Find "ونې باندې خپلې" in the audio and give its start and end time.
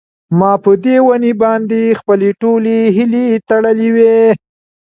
1.05-2.29